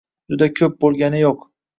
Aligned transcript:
Juda 0.31 0.47
ko‘p 0.59 0.79
bo‘lgani 0.85 1.19
yo‘q 1.25 1.45